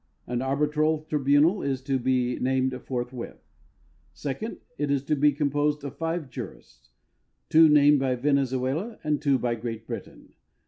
[0.25, 3.37] An arbitral tribunal is to be named forthwith.
[4.13, 4.57] Second.
[4.79, 6.89] It is to be composed of five jurists,
[7.49, 10.33] two named by Venezuela and two by Great Britain.